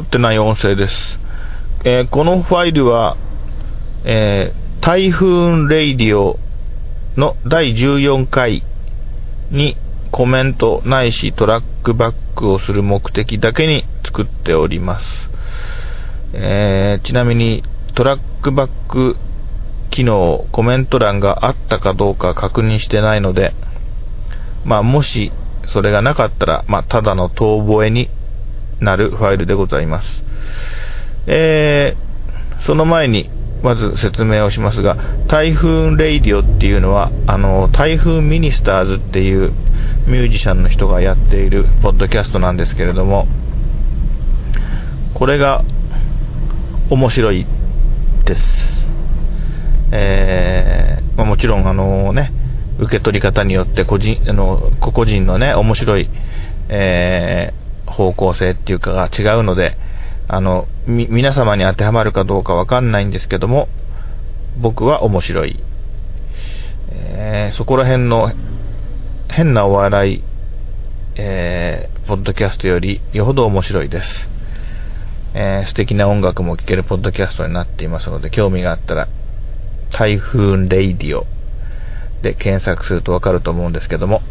[0.00, 0.94] ってない音声です。
[1.84, 3.16] えーこのファイルは、
[4.04, 6.38] えー、台風レイディオ
[7.16, 8.64] の第14回
[9.50, 9.76] に
[10.10, 15.06] コメントないしトラックバックをする目的だけに作っております。
[16.32, 17.62] えーちなみに
[17.94, 19.16] トラックバック
[19.90, 23.54] 機能、コメント欄があったかどうか確認してないので、
[24.64, 25.32] まあもし
[25.66, 28.10] それがなかったら、まあただの遠吠えに
[28.80, 30.22] なるファイルでございます。
[31.26, 32.08] えー
[32.60, 33.30] その前に、
[33.62, 39.52] まず説明をしますが、台風レイディオっていうのは、あの、台風ミニスターズっていう
[40.06, 43.26] ミュージシャンの人がやっているポッドキャストなんですけれども、
[45.14, 45.64] これが
[46.90, 47.46] 面白い
[48.24, 48.86] です。
[49.90, 52.32] えーまあ、もちろんあのね、
[52.78, 56.08] 受け取り方によって個人、あの、個々人のね、面白い、
[56.68, 57.57] えー
[57.90, 59.76] 方向性っていうかが違うので、
[60.28, 63.68] あの、皆様に当てはまるかどうかわかんないんですけども、
[64.58, 65.62] 僕は面白い。
[66.90, 68.32] えーそこら辺の
[69.28, 70.24] 変なお笑い、
[71.16, 74.28] えーポッドキャストよりよほど面白いです。
[75.34, 79.08] えー素敵な音楽も聴けるポッドキャストになっていますので、興味があったら、
[79.92, 81.26] 台風レイディオ
[82.22, 84.22] で検索するとわかると思うんですけども、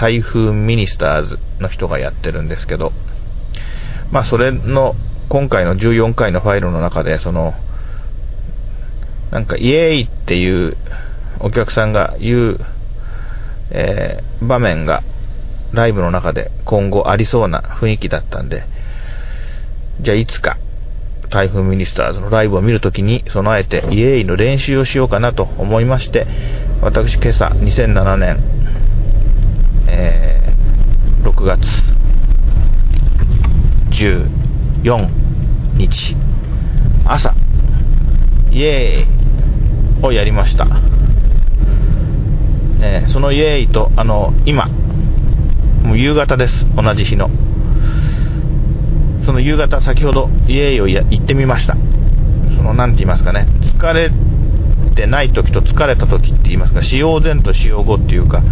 [0.00, 2.92] 台風ミニスターズの人がやってるんですけど、
[4.10, 4.94] まあそれの
[5.28, 7.52] 今回の14回のファイルの中で、その、
[9.30, 10.78] なんかイエーイっていう
[11.38, 12.60] お客さんが言う、
[13.72, 15.02] えー場面が
[15.72, 18.64] ライブの中で今後ありそうな雰囲気だったんで、
[20.00, 20.56] じゃあいつか
[21.28, 26.26] 台風ミニスターズのライブを見るときに備えてイエーイの練習をしようかなと思いまして、
[26.80, 28.59] 私今朝2007年、
[29.90, 31.60] えー6月
[33.90, 35.08] 14
[35.76, 36.16] 日
[37.04, 37.34] 朝
[38.50, 40.66] イエーイをやりました、
[42.80, 44.68] えーそのイエーイとあの今
[45.90, 46.64] もう夕方です。
[46.76, 47.28] 同じ日の。
[49.26, 51.74] その夕方先ほどイエーイをや行ってみました。
[52.56, 53.48] その何て言いますかね。
[53.62, 54.12] 疲れ
[54.94, 58.42] てない時と疲れた時って言いますか使用前と使用後っていうか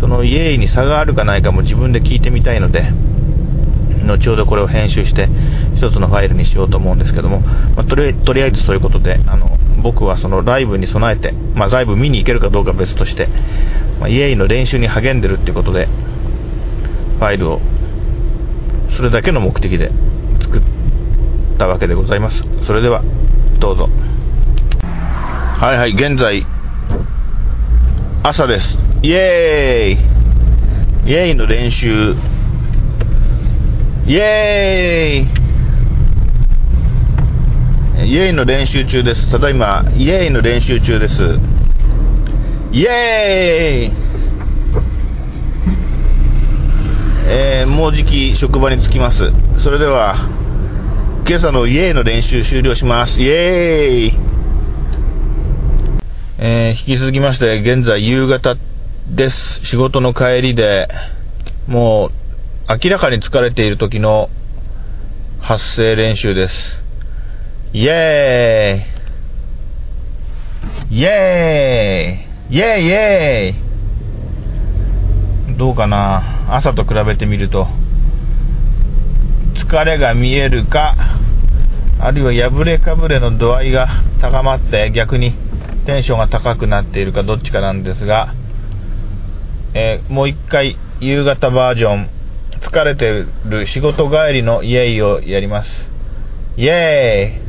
[0.00, 2.92] そのイエイに差があるかないかも自分で聞いてみたいので
[4.06, 5.28] 後ほどこれを編集して
[5.76, 13.28] 一つのファイルにしようと思うんですけども、まあとりとりあえずそういうことであの僕はそのライブに備えて、まあ、ライブ見に行けるかどうか別として、
[13.98, 15.86] まあ、イエイの練習に励んでるっていうことで
[17.18, 17.60] ファイルを
[18.96, 19.90] それだけの目的で
[20.40, 20.62] 作っ
[21.58, 22.42] たわけでございます。
[22.66, 23.02] それでは
[23.60, 23.88] どうぞ。
[25.62, 26.44] はいはい現在
[28.24, 28.76] 朝です。
[29.00, 31.08] イエーイ。
[31.08, 32.16] イエーイの練習。
[34.04, 38.10] イエーイ。
[38.10, 39.30] イエーイの練習中です。
[39.30, 41.14] ただいまイエーイの練習中です。
[42.72, 43.92] イエーイ。
[47.28, 49.30] えーもうじき職場に着きます。
[49.62, 50.28] それでは、
[51.24, 53.20] 今朝のイエーイの練習終了します。
[53.20, 54.31] イエーイ。
[56.72, 58.56] えー引き続きまして、現在夕方
[59.06, 59.60] です。
[59.66, 60.88] 仕事の帰りで、
[61.66, 62.10] もう
[62.82, 64.30] 明らかに疲れている時の
[65.38, 66.54] 発声練習です。
[67.74, 77.66] イエーイイエーイイエーイイエーイどうかな朝と比べてみると
[79.54, 80.94] 疲れが見えるか
[81.98, 83.88] あるいは破れかぶれの度合いが
[84.20, 85.34] 高まって逆に
[85.84, 88.34] テンションが高くなっているかどっちかなんですが、
[89.74, 92.08] えーもう一回夕方バージョン
[92.60, 95.88] 疲れてる仕事帰りのイエイをやります。
[96.56, 97.42] イエーイ。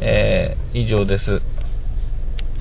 [0.00, 1.40] えー以上です。